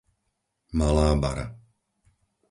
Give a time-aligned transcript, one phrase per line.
[0.77, 1.45] Malá Bara